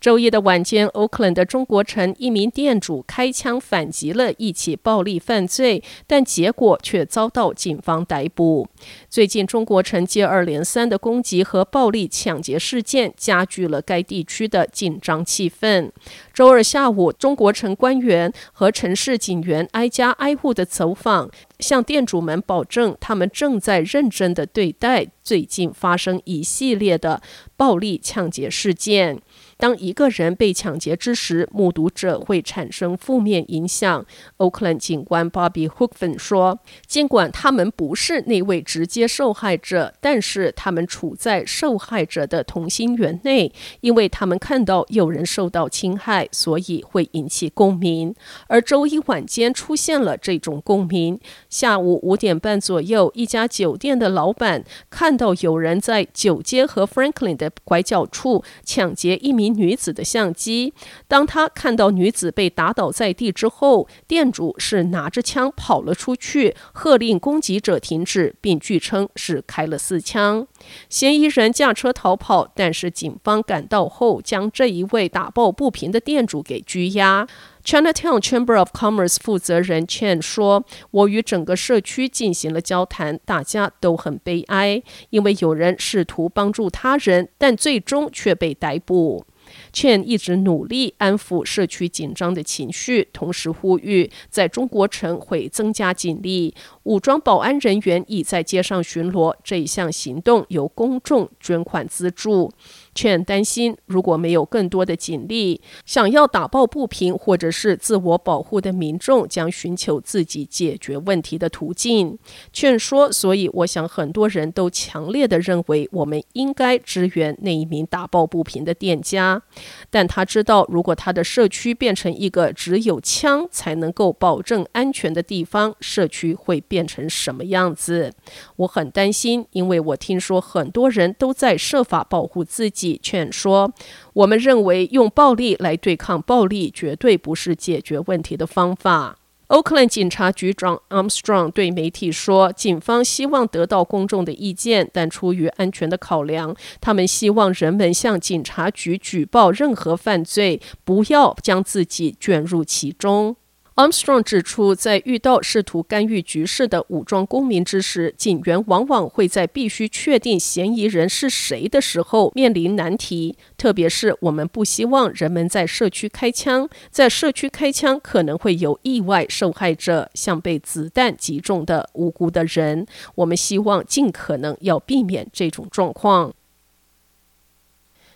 [0.00, 8.68] 周一的晚间，Oakland 的中国城一名店主开枪反击了一起暴力犯罪，但结果却遭到警方逮捕。
[9.10, 15.90] 最近，中国城接二连三的攻击和暴力抢劫事件加剧了该地区的紧张气氛。
[16.32, 27.20] 周二下午，中国城官员和城市警员挨家挨户的走访，向店主们保证，他们正在认真的对待最近发生一系列的
[27.56, 29.20] 暴力抢劫事件。
[29.58, 34.06] 当一个人被抢劫之时，目睹者会产生负面影响。
[34.36, 48.14] Oakland 警官 Bobby Hookfin 说：“尽管他们不是那位直接受害者，但是他们处在受害者的同心圆内，因为他们看到有人受到侵害，所以会引起共鸣。
[48.46, 51.18] 而周一晚间出现了这种共鸣。
[51.50, 60.72] 下午五点半左右，一家酒店的老板看到有人在九街和 Franklin 的拐角处抢劫一名。”女子的相机。
[61.06, 70.46] 当他看到女子被打倒在地之后，店主是拿着枪跑了出去，喝令攻击者停止，并据称是开了四枪。
[70.88, 77.26] 嫌疑人驾车逃跑，但是警方赶到后，将这一位打抱不平的店主给拘押。
[77.64, 89.26] Chinatown Chamber of Commerce 负责人 Chen 说：“我与整个社区进行了交谈，大家都很悲哀，因为有人试图帮助他人，但最终却被逮捕。”
[89.72, 96.54] 却一直努力安抚社区紧张的情绪，同时呼吁在中国城会增加警力，
[96.88, 99.34] 武装保安人员已在街上巡逻。
[99.44, 102.50] 这一项行动由公众捐款资助。
[102.94, 112.18] 劝担心，如果没有更多的警力，想要打抱不平或者是自我保护的民众将寻求自己解决问题的途径。
[112.52, 119.42] 劝说：“所以，我想很多人都强烈的认为，我们应该支援那一名打抱不平的店家。
[119.90, 128.12] 但他知道，如果他的社区变成一个只有枪才能够保证安全的地方，社区会变变成什么样子？
[128.54, 133.72] 我很担心，因为我听说很多人都在设法保护自己。”劝说，
[134.12, 139.18] 我们认为用暴力来对抗暴力绝对不是解决问题的方法。
[139.48, 153.34] Oakland 警察局长 Armstrong 对媒体说，警方希望得到公众的意见，但出于安全的考量，他们希望人们向警察局举报任何犯罪，不要将自己卷入其中。
[153.78, 163.36] Armstrong 指出，在遇到试图干预局势的武装公民之时，警员往往会在必须确定嫌疑人是谁的时候面临难题。
[163.56, 172.84] 特别是我们不希望人们在社区开枪，在社区开枪可能会有意外受害者，像被子弹击中的无辜的人。
[173.14, 176.34] 我们希望尽可能要避免这种状况。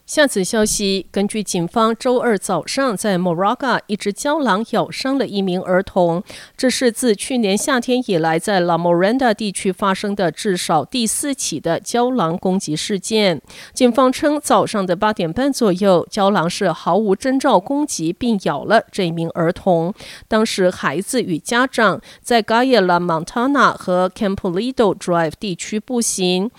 [0.04, 6.22] 下次消息，根据警方周二早上在 Moraga 一只郊狼咬伤了一名儿童，
[6.56, 13.40] 这是自去年夏天以来在 La Miranda 地区发生的至少第四起的郊狼攻击事件。
[13.72, 19.94] 警方称，早上的八点半左右，郊狼是毫无征兆攻击并咬了这名儿童。
[20.26, 26.50] 当时，孩子与家长在 Gaya La Montana 和 Campolido Drive 地区步行。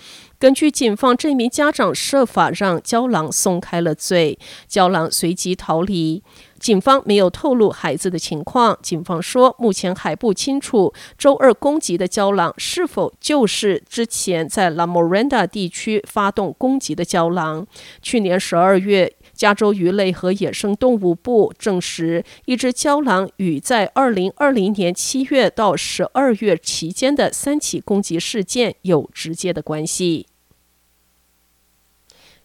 [0.44, 4.38] 根据警方，这名家长设法让胶狼松开了嘴，
[4.68, 6.22] 胶狼随即逃离。
[6.58, 8.78] 警方没有透露孩子的情况。
[8.82, 17.66] 警方说，目前还不清楚周二攻击的胶狼是否就是之前在 La Miranda 地区发动攻击的胶狼。
[18.02, 30.26] 去年十二月，加州鱼类和野生动物部证实，一只胶狼与在二零二零年七月到十二月期间的三起攻击事件有直接的关系。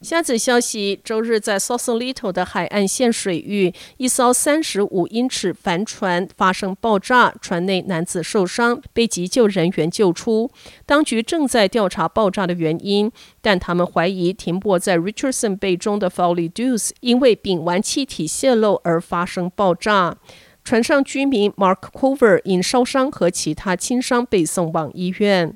[0.00, 10.50] 下子消息：周日在 Sausalito 的海岸线水域，一艘三十五英尺帆船发生爆炸，船内男子受伤，被急救人员救出。
[10.86, 13.12] 当局正在调查爆炸的原因，
[13.42, 20.16] 但他们怀疑停泊在 Richardson Bay 中的 Folly Deuce 因为丙烷气体泄漏而发生爆炸。
[20.64, 25.54] 船上居民 Mark Cover 因烧伤和其他轻伤被送往医院。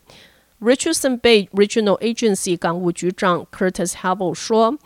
[0.64, 4.78] Richardson Bay Regional Agency 港务局长 Curtis Havel 说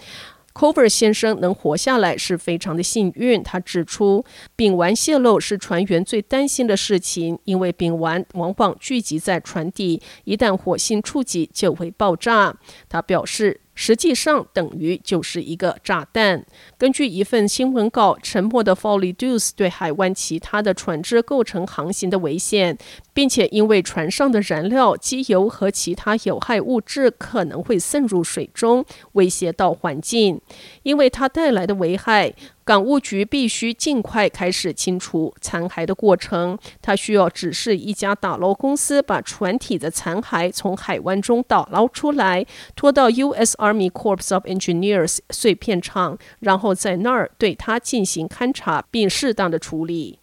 [0.52, 3.40] Cover 先生能活下来是非常的幸运。
[3.44, 4.25] 他指出，
[4.56, 12.56] 丙烷泄漏是船员最担心的事情，因为丙烷往往聚集在船底，一旦火星触及就会爆炸。
[12.88, 13.60] 他表示。
[13.80, 16.44] 实际上等于就是一个炸弹。
[16.76, 22.76] 根据一份新闻稿，沉没的 Folly Deuce 对海湾其他的船只构成航行的危险，
[23.14, 30.40] 并且因为船上的燃料、机油和其他有害物质可能会渗入水中，威胁到环境。
[30.82, 32.34] 因为它带来的危害。
[32.69, 36.59] 港务局必须尽快开始清除残骸的过程。
[36.82, 42.44] 他需要指示一家打捞公司把船体的残骸从海湾中打捞出来，
[42.76, 43.56] 拖到 U.S.
[43.56, 50.19] Army Corps of Engineers 碎片厂，然后在那儿对它进行勘察并适当的处理。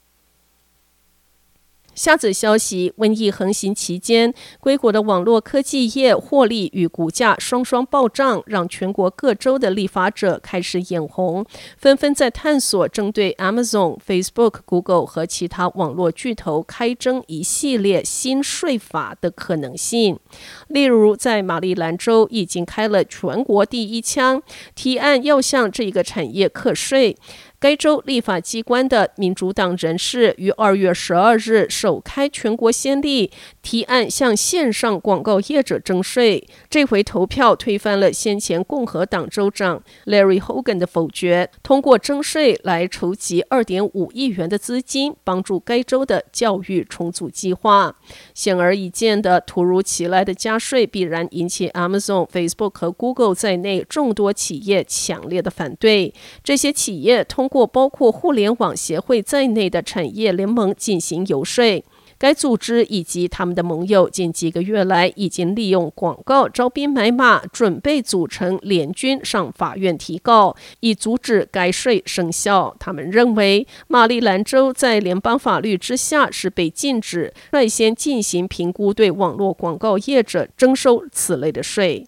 [1.96, 11.46] 下则消息：瘟疫横行期间，硅谷的网络科技业获利与股价双双暴涨，让全国各州的立法者开始眼红，
[11.78, 20.20] 纷纷在探索针对 Amazon、Facebook、Google 和其他网络巨头开征一系列新税法的可能性。
[20.68, 24.44] 例如，在马里兰州已经开了全国第一枪，
[24.76, 27.16] 提案要向这个产业课税。
[27.60, 33.32] 该州立法机关的民主党人士于二月十二日首开全国先例，
[33.66, 36.48] 提案向线上广告业者征税。
[36.70, 47.96] 这回投票推翻了先前共和党州长 Larry Hogan 的否决，通过征税来筹集二点五亿元的资金，帮助该州的教育重组计划。
[48.36, 56.14] 显而易见的，突如其来的加税必然引起 Amazon、Facebook 和 Google 在内众多企业强烈的反对。
[56.44, 61.84] 这些企业通过包括互联网协会在内的产业联盟进行游说，
[62.18, 72.76] 该组织以及他们的盟友近几个月来已经利用广告招兵买马，准备组成联军上法院提告，以阻止该税生效。
[72.80, 82.08] 他们认为，马里兰州在联邦法律之下是被禁止率先进行评估，对网络广告业者征收此类的税。